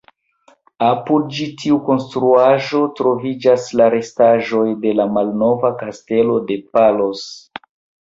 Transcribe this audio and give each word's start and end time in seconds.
Apud 0.85 1.27
ĉi 1.39 1.45
tiu 1.59 1.77
konstruaĵo, 1.89 2.81
troviĝas 3.01 3.69
la 3.83 3.91
restaĵoj 3.99 4.67
de 4.89 4.97
la 4.99 5.09
malnova 5.21 5.75
kastelo 5.87 6.43
de 6.53 6.63
Palos. 6.77 7.27